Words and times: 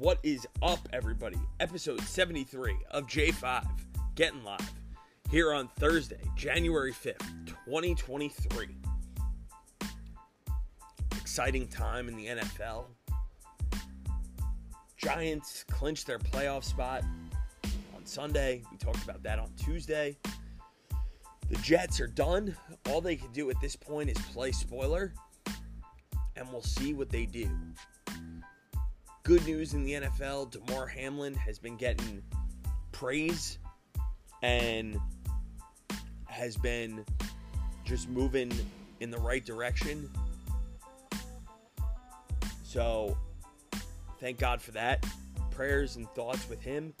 What 0.00 0.18
is 0.22 0.46
up, 0.62 0.88
everybody? 0.94 1.36
Episode 1.60 2.00
73 2.00 2.74
of 2.90 3.06
J5 3.06 3.68
Gettin 4.14 4.42
Live 4.42 4.72
here 5.30 5.52
on 5.52 5.68
Thursday, 5.78 6.22
January 6.38 6.94
5th, 6.94 7.18
2023. 7.66 8.68
Exciting 11.18 11.68
time 11.68 12.08
in 12.08 12.16
the 12.16 12.28
NFL. 12.28 12.86
Giants 14.96 15.66
clinched 15.70 16.06
their 16.06 16.18
playoff 16.18 16.64
spot 16.64 17.04
on 17.94 18.06
Sunday. 18.06 18.62
We 18.72 18.78
talked 18.78 19.04
about 19.04 19.22
that 19.24 19.38
on 19.38 19.52
Tuesday. 19.62 20.16
The 21.50 21.56
Jets 21.56 22.00
are 22.00 22.06
done. 22.06 22.56
All 22.88 23.02
they 23.02 23.16
can 23.16 23.30
do 23.32 23.50
at 23.50 23.60
this 23.60 23.76
point 23.76 24.08
is 24.08 24.16
play 24.32 24.52
spoiler, 24.52 25.12
and 26.36 26.50
we'll 26.50 26.62
see 26.62 26.94
what 26.94 27.10
they 27.10 27.26
do. 27.26 27.50
Good 29.30 29.46
news 29.46 29.74
in 29.74 29.84
the 29.84 29.92
NFL 29.92 30.50
Damar 30.50 30.88
Hamlin 30.88 31.34
has 31.34 31.56
been 31.56 31.76
getting 31.76 32.20
praise 32.90 33.58
and 34.42 34.98
has 36.24 36.56
been 36.56 37.04
just 37.84 38.08
moving 38.08 38.50
in 38.98 39.08
the 39.08 39.18
right 39.18 39.46
direction. 39.46 40.10
So, 42.64 43.16
thank 44.18 44.40
God 44.40 44.60
for 44.60 44.72
that. 44.72 45.06
Prayers 45.52 45.94
and 45.94 46.08
thoughts 46.08 46.48
with 46.48 46.60
him. 46.60 46.92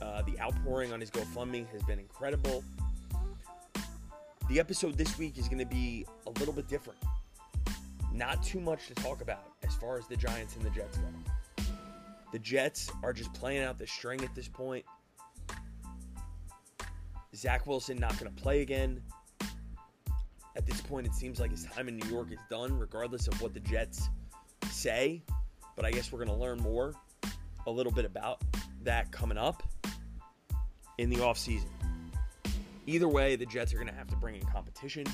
Uh, 0.00 0.22
the 0.22 0.38
outpouring 0.38 0.92
on 0.92 1.00
his 1.00 1.10
GoFundMe 1.10 1.68
has 1.72 1.82
been 1.82 1.98
incredible. 1.98 2.62
The 4.48 4.60
episode 4.60 4.96
this 4.96 5.18
week 5.18 5.36
is 5.36 5.48
going 5.48 5.58
to 5.58 5.66
be 5.66 6.06
a 6.28 6.30
little 6.30 6.54
bit 6.54 6.68
different. 6.68 7.00
Not 8.14 8.40
too 8.40 8.60
much 8.60 8.86
to 8.86 8.94
talk 8.94 9.20
about 9.20 9.46
as 9.64 9.74
far 9.74 9.98
as 9.98 10.06
the 10.06 10.16
Giants 10.16 10.54
and 10.54 10.64
the 10.64 10.70
Jets 10.70 10.96
go. 10.98 11.29
The 12.32 12.38
Jets 12.38 12.90
are 13.02 13.12
just 13.12 13.32
playing 13.32 13.62
out 13.62 13.78
the 13.78 13.86
string 13.86 14.22
at 14.22 14.34
this 14.34 14.48
point. 14.48 14.84
Zach 17.34 17.66
Wilson 17.66 17.98
not 17.98 18.18
going 18.18 18.32
to 18.32 18.42
play 18.42 18.60
again. 18.60 19.02
At 20.56 20.66
this 20.66 20.80
point, 20.80 21.06
it 21.06 21.14
seems 21.14 21.40
like 21.40 21.50
his 21.50 21.64
time 21.64 21.88
in 21.88 21.96
New 21.96 22.08
York 22.08 22.32
is 22.32 22.38
done, 22.48 22.76
regardless 22.78 23.28
of 23.28 23.40
what 23.40 23.54
the 23.54 23.60
Jets 23.60 24.08
say. 24.70 25.22
But 25.76 25.84
I 25.84 25.90
guess 25.90 26.12
we're 26.12 26.24
going 26.24 26.36
to 26.36 26.42
learn 26.42 26.58
more 26.58 26.94
a 27.66 27.70
little 27.70 27.92
bit 27.92 28.04
about 28.04 28.42
that 28.82 29.10
coming 29.12 29.38
up 29.38 29.62
in 30.98 31.08
the 31.08 31.16
offseason. 31.16 31.68
Either 32.86 33.08
way, 33.08 33.36
the 33.36 33.46
Jets 33.46 33.72
are 33.72 33.76
going 33.76 33.88
to 33.88 33.94
have 33.94 34.08
to 34.08 34.16
bring 34.16 34.34
in 34.34 34.42
competition. 34.42 35.04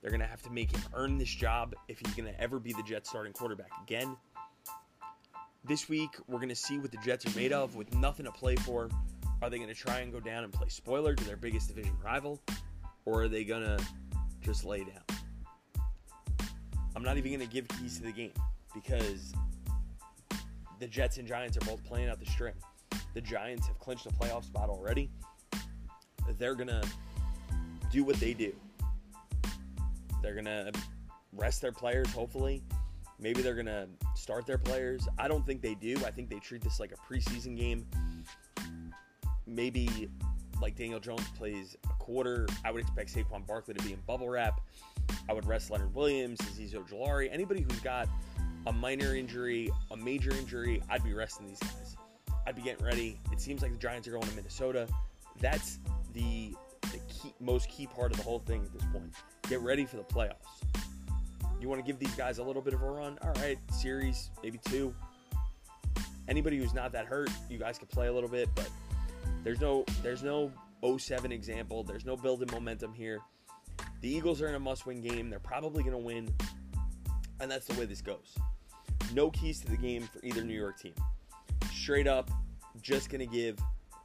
They're 0.00 0.10
going 0.10 0.20
to 0.20 0.26
have 0.26 0.42
to 0.42 0.50
make 0.50 0.70
him 0.70 0.82
earn 0.94 1.18
this 1.18 1.28
job 1.28 1.74
if 1.88 1.98
he's 1.98 2.14
going 2.14 2.32
to 2.32 2.40
ever 2.40 2.58
be 2.58 2.72
the 2.72 2.82
Jets 2.82 3.10
starting 3.10 3.32
quarterback 3.32 3.70
again. 3.82 4.16
This 5.68 5.86
week, 5.86 6.16
we're 6.26 6.38
going 6.38 6.48
to 6.48 6.54
see 6.54 6.78
what 6.78 6.90
the 6.90 6.96
Jets 7.04 7.26
are 7.26 7.38
made 7.38 7.52
of 7.52 7.76
with 7.76 7.94
nothing 7.94 8.24
to 8.24 8.32
play 8.32 8.56
for. 8.56 8.88
Are 9.42 9.50
they 9.50 9.58
going 9.58 9.68
to 9.68 9.74
try 9.74 9.98
and 9.98 10.10
go 10.10 10.18
down 10.18 10.42
and 10.42 10.50
play 10.50 10.68
spoiler 10.70 11.14
to 11.14 11.24
their 11.24 11.36
biggest 11.36 11.68
division 11.68 11.92
rival? 12.02 12.40
Or 13.04 13.24
are 13.24 13.28
they 13.28 13.44
going 13.44 13.60
to 13.60 13.78
just 14.40 14.64
lay 14.64 14.78
down? 14.84 15.02
I'm 16.96 17.02
not 17.02 17.18
even 17.18 17.32
going 17.32 17.46
to 17.46 17.52
give 17.52 17.68
keys 17.68 17.98
to 17.98 18.04
the 18.04 18.12
game 18.12 18.32
because 18.72 19.34
the 20.80 20.86
Jets 20.86 21.18
and 21.18 21.28
Giants 21.28 21.58
are 21.58 21.66
both 21.66 21.84
playing 21.84 22.08
out 22.08 22.18
the 22.18 22.30
string. 22.30 22.54
The 23.12 23.20
Giants 23.20 23.66
have 23.66 23.78
clinched 23.78 24.06
a 24.06 24.10
playoff 24.10 24.44
spot 24.44 24.70
already. 24.70 25.10
They're 26.38 26.54
going 26.54 26.68
to 26.68 26.82
do 27.92 28.04
what 28.04 28.16
they 28.16 28.32
do. 28.32 28.54
They're 30.22 30.32
going 30.32 30.46
to 30.46 30.72
rest 31.34 31.60
their 31.60 31.72
players, 31.72 32.10
hopefully. 32.10 32.62
Maybe 33.20 33.42
they're 33.42 33.54
going 33.54 33.66
to 33.66 33.88
start 34.14 34.46
their 34.46 34.58
players. 34.58 35.08
I 35.18 35.28
don't 35.28 35.44
think 35.44 35.60
they 35.60 35.74
do. 35.74 35.96
I 36.06 36.10
think 36.10 36.30
they 36.30 36.38
treat 36.38 36.62
this 36.62 36.78
like 36.78 36.92
a 36.92 37.12
preseason 37.12 37.56
game. 37.56 37.86
Maybe 39.46 40.08
like 40.60 40.76
Daniel 40.76 41.00
Jones 41.00 41.26
plays 41.36 41.76
a 41.84 41.92
quarter. 41.94 42.46
I 42.64 42.70
would 42.70 42.80
expect 42.80 43.14
Saquon 43.14 43.46
Barkley 43.46 43.74
to 43.74 43.82
be 43.82 43.92
in 43.92 44.00
bubble 44.06 44.28
wrap. 44.28 44.60
I 45.28 45.32
would 45.32 45.46
rest 45.46 45.70
Leonard 45.70 45.94
Williams, 45.94 46.38
Azeez 46.40 46.74
Ojulari, 46.74 47.28
anybody 47.32 47.62
who's 47.68 47.80
got 47.80 48.08
a 48.66 48.72
minor 48.72 49.14
injury, 49.14 49.70
a 49.90 49.96
major 49.96 50.30
injury, 50.32 50.82
I'd 50.90 51.04
be 51.04 51.14
resting 51.14 51.46
these 51.46 51.60
guys. 51.60 51.96
I'd 52.46 52.56
be 52.56 52.62
getting 52.62 52.84
ready. 52.84 53.18
It 53.32 53.40
seems 53.40 53.62
like 53.62 53.72
the 53.72 53.78
Giants 53.78 54.08
are 54.08 54.12
going 54.12 54.26
to 54.28 54.34
Minnesota. 54.34 54.88
That's 55.40 55.78
the, 56.12 56.54
the 56.82 56.98
key, 57.08 57.34
most 57.40 57.68
key 57.68 57.86
part 57.86 58.10
of 58.10 58.16
the 58.16 58.22
whole 58.22 58.40
thing 58.40 58.62
at 58.62 58.72
this 58.72 58.84
point. 58.92 59.12
Get 59.48 59.60
ready 59.60 59.84
for 59.84 59.96
the 59.96 60.02
playoffs. 60.02 60.34
You 61.60 61.68
want 61.68 61.84
to 61.84 61.86
give 61.86 61.98
these 61.98 62.14
guys 62.14 62.38
a 62.38 62.42
little 62.42 62.62
bit 62.62 62.74
of 62.74 62.82
a 62.82 62.90
run? 62.90 63.18
All 63.22 63.32
right, 63.34 63.58
series, 63.72 64.30
maybe 64.42 64.60
two. 64.68 64.94
Anybody 66.28 66.58
who's 66.58 66.74
not 66.74 66.92
that 66.92 67.06
hurt, 67.06 67.30
you 67.48 67.58
guys 67.58 67.78
can 67.78 67.88
play 67.88 68.06
a 68.06 68.12
little 68.12 68.28
bit, 68.28 68.48
but 68.54 68.68
there's 69.44 69.60
no 69.60 69.84
there's 70.02 70.22
no 70.22 70.52
07 70.96 71.32
example. 71.32 71.82
There's 71.82 72.04
no 72.04 72.16
building 72.16 72.48
momentum 72.52 72.92
here. 72.92 73.18
The 74.00 74.08
Eagles 74.08 74.40
are 74.40 74.48
in 74.48 74.54
a 74.54 74.60
must-win 74.60 75.00
game. 75.00 75.30
They're 75.30 75.40
probably 75.40 75.82
going 75.82 75.96
to 75.96 76.04
win, 76.04 76.32
and 77.40 77.50
that's 77.50 77.66
the 77.66 77.78
way 77.78 77.86
this 77.86 78.00
goes. 78.00 78.36
No 79.12 79.30
keys 79.30 79.60
to 79.60 79.68
the 79.68 79.76
game 79.76 80.02
for 80.02 80.24
either 80.24 80.44
New 80.44 80.54
York 80.54 80.78
team. 80.78 80.94
Straight 81.72 82.06
up, 82.06 82.30
just 82.80 83.10
going 83.10 83.20
to 83.20 83.26
give 83.26 83.58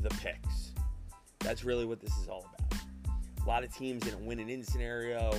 the 0.00 0.08
picks. 0.10 0.72
That's 1.40 1.64
really 1.64 1.84
what 1.84 2.00
this 2.00 2.16
is 2.16 2.28
all 2.28 2.46
about. 2.54 2.80
A 3.44 3.48
lot 3.48 3.62
of 3.62 3.72
teams 3.72 4.06
in 4.08 4.14
a 4.14 4.18
win 4.18 4.40
and 4.40 4.50
in 4.50 4.64
scenario. 4.64 5.32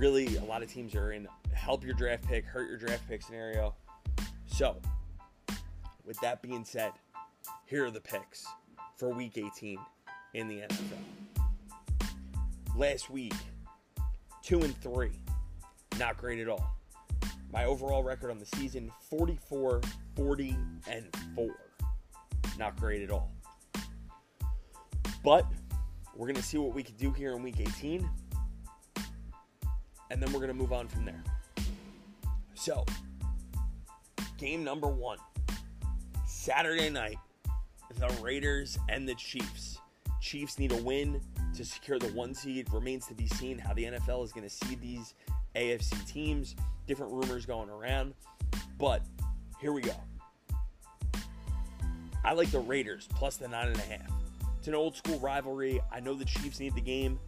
Really, 0.00 0.36
a 0.38 0.44
lot 0.44 0.62
of 0.62 0.72
teams 0.72 0.94
are 0.94 1.12
in 1.12 1.28
help 1.52 1.84
your 1.84 1.92
draft 1.92 2.26
pick, 2.26 2.46
hurt 2.46 2.70
your 2.70 2.78
draft 2.78 3.06
pick 3.06 3.20
scenario. 3.20 3.74
So, 4.46 4.78
with 6.06 6.18
that 6.22 6.40
being 6.40 6.64
said, 6.64 6.92
here 7.66 7.84
are 7.84 7.90
the 7.90 8.00
picks 8.00 8.46
for 8.96 9.10
week 9.10 9.36
18 9.36 9.78
in 10.32 10.48
the 10.48 10.60
NFL. 10.60 11.02
Last 12.74 13.10
week, 13.10 13.34
2 14.42 14.62
and 14.62 14.74
3. 14.80 15.10
Not 15.98 16.16
great 16.16 16.40
at 16.40 16.48
all. 16.48 16.78
My 17.52 17.66
overall 17.66 18.02
record 18.02 18.30
on 18.30 18.38
the 18.38 18.46
season 18.56 18.90
44 19.10 19.82
40 20.16 20.56
and 20.88 21.14
4. 21.36 21.46
Not 22.58 22.74
great 22.80 23.02
at 23.02 23.10
all. 23.10 23.30
But 25.22 25.44
we're 26.16 26.26
going 26.26 26.36
to 26.36 26.42
see 26.42 26.56
what 26.56 26.74
we 26.74 26.82
can 26.82 26.94
do 26.94 27.12
here 27.12 27.32
in 27.32 27.42
week 27.42 27.60
18. 27.60 28.08
And 30.10 30.22
then 30.22 30.32
we're 30.32 30.40
going 30.40 30.48
to 30.48 30.54
move 30.54 30.72
on 30.72 30.88
from 30.88 31.04
there. 31.04 31.22
So, 32.54 32.84
game 34.38 34.64
number 34.64 34.88
one 34.88 35.18
Saturday 36.26 36.90
night, 36.90 37.16
the 37.98 38.08
Raiders 38.22 38.78
and 38.88 39.08
the 39.08 39.14
Chiefs. 39.14 39.78
Chiefs 40.20 40.58
need 40.58 40.72
a 40.72 40.76
win 40.76 41.20
to 41.56 41.64
secure 41.64 41.98
the 41.98 42.08
one 42.08 42.34
seed. 42.34 42.72
Remains 42.72 43.06
to 43.06 43.14
be 43.14 43.26
seen 43.26 43.58
how 43.58 43.72
the 43.72 43.84
NFL 43.84 44.24
is 44.24 44.32
going 44.32 44.48
to 44.48 44.50
seed 44.54 44.80
these 44.80 45.14
AFC 45.54 46.06
teams. 46.06 46.56
Different 46.86 47.12
rumors 47.12 47.46
going 47.46 47.70
around. 47.70 48.14
But 48.78 49.02
here 49.60 49.72
we 49.72 49.82
go. 49.82 49.94
I 52.24 52.32
like 52.32 52.50
the 52.50 52.60
Raiders 52.60 53.08
plus 53.14 53.36
the 53.36 53.48
nine 53.48 53.68
and 53.68 53.76
a 53.76 53.82
half. 53.82 54.10
It's 54.58 54.68
an 54.68 54.74
old 54.74 54.96
school 54.96 55.18
rivalry. 55.20 55.80
I 55.90 56.00
know 56.00 56.14
the 56.14 56.24
Chiefs 56.24 56.60
need 56.60 56.74
the 56.74 56.80
game. 56.80 57.18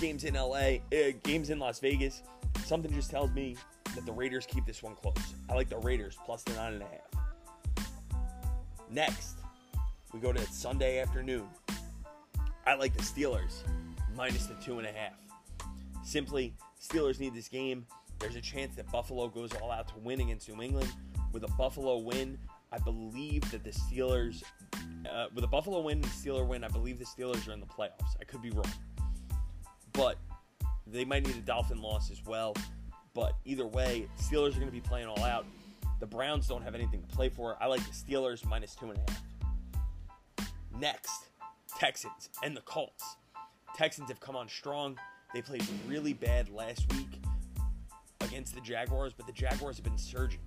Games 0.00 0.24
in 0.24 0.34
LA, 0.34 0.78
uh, 0.92 1.12
games 1.24 1.50
in 1.50 1.58
Las 1.58 1.80
Vegas. 1.80 2.22
Something 2.64 2.92
just 2.92 3.10
tells 3.10 3.32
me 3.32 3.56
that 3.94 4.06
the 4.06 4.12
Raiders 4.12 4.46
keep 4.46 4.64
this 4.64 4.82
one 4.82 4.94
close. 4.94 5.34
I 5.48 5.54
like 5.54 5.68
the 5.68 5.78
Raiders 5.78 6.16
plus 6.24 6.42
the 6.44 6.52
nine 6.54 6.74
and 6.74 6.82
a 6.82 6.86
half. 6.86 7.86
Next, 8.90 9.38
we 10.12 10.20
go 10.20 10.32
to 10.32 10.40
Sunday 10.46 11.00
afternoon. 11.00 11.46
I 12.66 12.74
like 12.74 12.94
the 12.94 13.02
Steelers 13.02 13.62
minus 14.16 14.46
the 14.46 14.54
two 14.54 14.78
and 14.78 14.86
a 14.86 14.92
half. 14.92 15.14
Simply, 16.04 16.54
Steelers 16.80 17.18
need 17.18 17.34
this 17.34 17.48
game. 17.48 17.86
There's 18.18 18.36
a 18.36 18.40
chance 18.40 18.74
that 18.76 18.90
Buffalo 18.90 19.28
goes 19.28 19.50
all 19.60 19.70
out 19.70 19.88
to 19.88 19.94
win 19.98 20.20
against 20.20 20.48
New 20.48 20.62
England. 20.62 20.92
With 21.32 21.44
a 21.44 21.50
Buffalo 21.58 21.98
win, 21.98 22.38
I 22.72 22.78
believe 22.78 23.50
that 23.50 23.64
the 23.64 23.70
Steelers, 23.70 24.42
uh, 25.10 25.26
with 25.34 25.44
a 25.44 25.48
Buffalo 25.48 25.80
win 25.80 25.98
and 25.98 26.06
Steeler 26.06 26.46
win, 26.46 26.64
I 26.64 26.68
believe 26.68 26.98
the 26.98 27.04
Steelers 27.04 27.48
are 27.48 27.52
in 27.52 27.60
the 27.60 27.66
playoffs. 27.66 28.16
I 28.20 28.24
could 28.24 28.42
be 28.42 28.50
wrong, 28.50 28.72
but 29.98 30.16
they 30.86 31.04
might 31.04 31.26
need 31.26 31.34
a 31.34 31.40
Dolphin 31.40 31.82
loss 31.82 32.12
as 32.12 32.24
well. 32.24 32.54
But 33.14 33.34
either 33.44 33.66
way, 33.66 34.08
Steelers 34.16 34.50
are 34.50 34.60
going 34.60 34.66
to 34.66 34.72
be 34.72 34.80
playing 34.80 35.08
all 35.08 35.24
out. 35.24 35.44
The 35.98 36.06
Browns 36.06 36.46
don't 36.46 36.62
have 36.62 36.76
anything 36.76 37.02
to 37.02 37.08
play 37.08 37.28
for. 37.28 37.56
I 37.60 37.66
like 37.66 37.80
the 37.80 37.90
Steelers 37.90 38.46
minus 38.46 38.76
two 38.76 38.90
and 38.90 38.98
a 38.98 39.10
half. 39.10 40.48
Next, 40.78 41.24
Texans 41.80 42.30
and 42.44 42.56
the 42.56 42.60
Colts. 42.60 43.16
Texans 43.76 44.08
have 44.08 44.20
come 44.20 44.36
on 44.36 44.48
strong. 44.48 44.96
They 45.34 45.42
played 45.42 45.64
really 45.88 46.12
bad 46.12 46.48
last 46.48 46.90
week 46.92 47.20
against 48.20 48.54
the 48.54 48.60
Jaguars, 48.60 49.12
but 49.12 49.26
the 49.26 49.32
Jaguars 49.32 49.78
have 49.78 49.84
been 49.84 49.98
surging. 49.98 50.40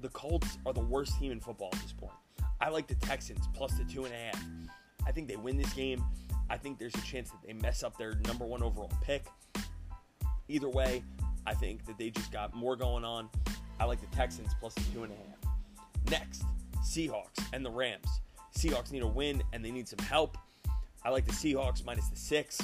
The 0.00 0.10
Colts 0.10 0.58
are 0.66 0.74
the 0.74 0.80
worst 0.80 1.18
team 1.18 1.32
in 1.32 1.40
football 1.40 1.70
at 1.72 1.80
this 1.80 1.92
point. 1.92 2.12
I 2.60 2.68
like 2.68 2.88
the 2.88 2.94
Texans 2.96 3.48
plus 3.54 3.72
the 3.78 3.84
two 3.84 4.04
and 4.04 4.12
a 4.12 4.18
half. 4.18 4.44
I 5.06 5.12
think 5.12 5.28
they 5.28 5.36
win 5.36 5.56
this 5.56 5.72
game. 5.72 6.04
I 6.50 6.56
think 6.56 6.78
there's 6.78 6.94
a 6.94 7.02
chance 7.02 7.30
that 7.30 7.38
they 7.46 7.52
mess 7.52 7.82
up 7.82 7.96
their 7.98 8.14
number 8.26 8.44
one 8.44 8.62
overall 8.62 8.90
pick. 9.02 9.24
Either 10.48 10.68
way, 10.68 11.02
I 11.46 11.54
think 11.54 11.84
that 11.86 11.98
they 11.98 12.10
just 12.10 12.32
got 12.32 12.54
more 12.54 12.76
going 12.76 13.04
on. 13.04 13.28
I 13.80 13.84
like 13.84 14.00
the 14.00 14.16
Texans 14.16 14.52
plus 14.58 14.74
the 14.74 14.82
two 14.92 15.04
and 15.04 15.12
a 15.12 15.16
half. 15.16 16.10
Next, 16.10 16.44
Seahawks 16.82 17.44
and 17.52 17.64
the 17.64 17.70
Rams. 17.70 18.20
Seahawks 18.56 18.90
need 18.90 19.02
a 19.02 19.06
win 19.06 19.42
and 19.52 19.64
they 19.64 19.70
need 19.70 19.88
some 19.88 19.98
help. 20.00 20.36
I 21.04 21.10
like 21.10 21.26
the 21.26 21.32
Seahawks 21.32 21.84
minus 21.84 22.08
the 22.08 22.16
six. 22.16 22.60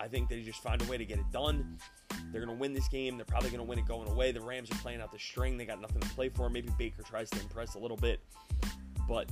I 0.00 0.08
think 0.08 0.28
they 0.28 0.42
just 0.42 0.62
find 0.62 0.80
a 0.82 0.84
way 0.86 0.98
to 0.98 1.04
get 1.04 1.18
it 1.18 1.30
done. 1.32 1.78
They're 2.30 2.44
going 2.44 2.56
to 2.56 2.60
win 2.60 2.74
this 2.74 2.88
game. 2.88 3.16
They're 3.16 3.24
probably 3.24 3.50
going 3.50 3.60
to 3.60 3.68
win 3.68 3.78
it 3.78 3.86
going 3.86 4.08
away. 4.08 4.32
The 4.32 4.40
Rams 4.40 4.70
are 4.70 4.76
playing 4.76 5.00
out 5.00 5.10
the 5.10 5.18
string. 5.18 5.56
They 5.56 5.64
got 5.64 5.80
nothing 5.80 6.00
to 6.00 6.08
play 6.10 6.28
for. 6.28 6.50
Maybe 6.50 6.68
Baker 6.78 7.02
tries 7.02 7.30
to 7.30 7.40
impress 7.40 7.74
a 7.74 7.78
little 7.78 7.96
bit, 7.96 8.20
but 9.08 9.30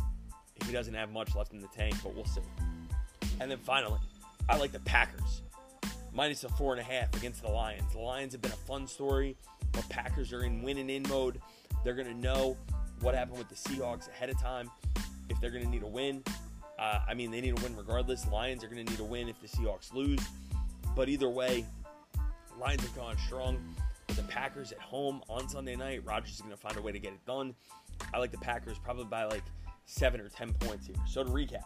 he 0.65 0.73
doesn't 0.73 0.95
have 0.95 1.11
much 1.11 1.35
left 1.37 1.53
in 1.53 1.61
the 1.61 1.69
tank, 1.69 1.95
but 2.03 2.15
we'll 2.15 2.25
see. 2.25 2.41
And 3.41 3.51
then 3.51 3.59
finally, 3.59 3.99
I 4.49 4.57
like 4.57 4.73
the 4.73 4.81
Packers. 4.81 5.43
Minus 6.13 6.45
a 6.45 6.49
four 6.49 6.73
and 6.73 6.81
a 6.81 6.85
half 6.85 7.15
against 7.17 7.43
the 7.43 7.49
Lions. 7.51 7.93
The 7.93 7.99
Lions 7.99 8.33
have 8.33 8.41
been 8.41 8.53
a 8.53 8.57
fun 8.57 8.87
story, 8.87 9.37
but 9.73 9.87
Packers 9.89 10.33
are 10.33 10.45
in 10.45 10.63
win 10.63 10.79
and 10.79 10.91
in 10.91 11.03
mode. 11.09 11.41
They're 11.85 11.95
going 11.95 12.09
to 12.09 12.15
know 12.15 12.57
what 13.01 13.15
happened 13.15 13.39
with 13.39 13.49
the 13.49 13.55
Seahawks 13.55 14.09
ahead 14.09 14.31
of 14.31 14.41
time 14.41 14.71
if 15.29 15.39
they're 15.41 15.51
going 15.51 15.65
to 15.65 15.71
need 15.71 15.83
a 15.83 15.87
win. 15.87 16.23
Uh, 16.79 17.01
I 17.09 17.15
mean, 17.15 17.31
they 17.31 17.41
need 17.41 17.59
a 17.59 17.63
win 17.63 17.77
regardless. 17.77 18.27
Lions 18.29 18.65
are 18.65 18.69
going 18.69 18.85
to 18.85 18.91
need 18.91 19.01
a 19.01 19.05
win 19.05 19.29
if 19.29 19.41
the 19.41 19.49
Seahawks 19.49 19.93
lose. 19.93 20.21
But 20.95 21.09
either 21.09 21.29
way, 21.29 21.67
Lions 22.59 22.83
have 22.83 22.97
gone 22.97 23.17
strong. 23.27 23.59
The 24.09 24.23
Packers 24.23 24.73
at 24.73 24.79
home 24.79 25.23
on 25.29 25.49
Sunday 25.49 25.77
night, 25.77 26.01
Rodgers 26.05 26.35
is 26.35 26.41
going 26.41 26.53
to 26.53 26.57
find 26.57 26.77
a 26.77 26.83
way 26.83 26.93
to 26.93 26.99
get 26.99 27.13
it 27.13 27.25
done. 27.27 27.55
I 28.15 28.19
like 28.19 28.31
the 28.31 28.39
Packers 28.39 28.79
probably 28.79 29.05
by 29.05 29.25
like 29.25 29.43
seven 29.85 30.21
or 30.21 30.29
ten 30.31 30.55
points 30.55 30.87
here. 30.87 30.97
So 31.07 31.23
to 31.23 31.31
recap, 31.31 31.65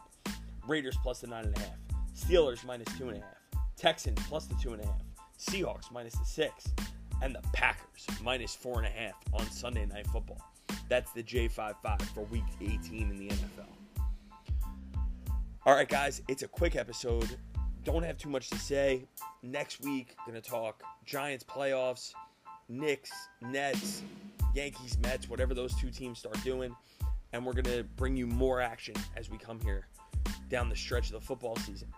Raiders 0.71 0.97
plus 1.03 1.19
the 1.19 1.27
nine 1.27 1.47
and 1.47 1.57
a 1.57 1.59
half, 1.59 1.79
Steelers 2.17 2.65
minus 2.65 2.87
two 2.97 3.09
and 3.09 3.19
a 3.19 3.21
half, 3.21 3.65
Texans 3.77 4.21
plus 4.29 4.47
the 4.47 4.55
two 4.63 4.73
and 4.73 4.81
a 4.81 4.87
half, 4.87 5.03
Seahawks 5.37 5.91
minus 5.91 6.15
the 6.15 6.25
six, 6.25 6.69
and 7.23 7.35
the 7.35 7.43
Packers 7.53 8.07
minus 8.23 8.55
four 8.55 8.79
and 8.79 8.87
a 8.87 8.91
half 8.91 9.15
on 9.33 9.45
Sunday 9.51 9.85
Night 9.85 10.07
Football. 10.07 10.41
That's 10.89 11.11
the 11.13 11.25
J55 11.25 12.03
for 12.15 12.21
Week 12.27 12.45
18 12.61 13.11
in 13.11 13.19
the 13.19 13.29
NFL. 13.31 13.67
All 15.67 15.75
right, 15.75 15.89
guys, 15.89 16.23
it's 16.29 16.45
a 16.45 16.49
quick 16.49 16.77
episode. 16.77 17.37
Don't 17.83 18.05
have 18.05 18.17
too 18.17 18.29
much 18.29 18.49
to 18.51 18.59
say. 18.59 19.09
Next 19.43 19.81
week, 19.81 20.15
gonna 20.25 20.41
talk 20.41 20.85
Giants 21.05 21.43
playoffs, 21.43 22.13
Knicks, 22.69 23.11
Nets, 23.43 24.03
Yankees, 24.55 24.97
Mets, 25.03 25.29
whatever 25.29 25.53
those 25.53 25.75
two 25.81 25.91
teams 25.91 26.21
start 26.21 26.41
doing, 26.45 26.77
and 27.33 27.45
we're 27.45 27.55
gonna 27.55 27.83
bring 27.97 28.17
you 28.17 28.29
more 28.29 28.61
action 28.61 28.95
as 29.17 29.29
we 29.29 29.37
come 29.37 29.59
here 29.59 29.89
down 30.49 30.69
the 30.69 30.77
stretch 30.77 31.07
of 31.07 31.13
the 31.13 31.21
football 31.21 31.57
season. 31.57 31.89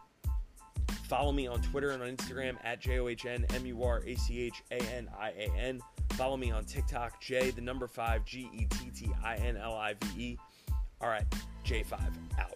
Follow 1.04 1.32
me 1.32 1.46
on 1.46 1.60
Twitter 1.60 1.90
and 1.90 2.02
on 2.02 2.16
Instagram 2.16 2.56
at 2.64 2.80
J 2.80 2.98
O 2.98 3.08
H 3.08 3.26
N 3.26 3.44
M 3.54 3.66
U 3.66 3.82
R 3.82 4.02
A 4.06 4.14
C 4.14 4.40
H 4.40 4.62
A 4.70 4.78
N 4.94 5.08
I 5.18 5.30
A 5.30 5.52
N. 5.58 5.80
Follow 6.12 6.36
me 6.36 6.50
on 6.50 6.64
TikTok, 6.64 7.20
J 7.20 7.50
the 7.50 7.60
number 7.60 7.86
five 7.86 8.24
G 8.24 8.48
E 8.54 8.66
T 8.66 8.90
T 8.94 9.10
I 9.22 9.36
N 9.36 9.56
L 9.56 9.74
I 9.74 9.94
V 9.94 10.22
E. 10.22 10.38
All 11.00 11.08
right, 11.08 11.24
J5 11.64 11.92
out. 12.38 12.54